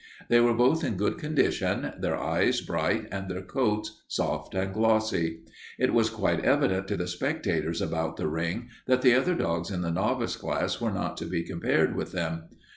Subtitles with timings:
[0.29, 5.41] They were both in good condition, their eyes bright and their coats soft and glossy.
[5.77, 9.81] It was quite evident to the spectators about the ring that the other dogs in
[9.81, 12.45] the novice class were not to be compared with them.